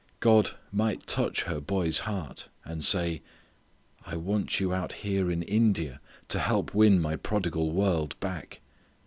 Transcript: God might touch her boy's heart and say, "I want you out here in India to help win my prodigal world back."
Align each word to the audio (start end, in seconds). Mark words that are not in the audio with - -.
God 0.19 0.55
might 0.71 1.05
touch 1.05 1.43
her 1.43 1.59
boy's 1.61 1.99
heart 2.09 2.49
and 2.65 2.83
say, 2.83 3.21
"I 4.03 4.15
want 4.17 4.59
you 4.59 4.73
out 4.73 4.93
here 5.05 5.29
in 5.29 5.43
India 5.43 6.01
to 6.29 6.39
help 6.39 6.73
win 6.73 6.99
my 6.99 7.15
prodigal 7.15 7.71
world 7.71 8.19
back." 8.19 8.61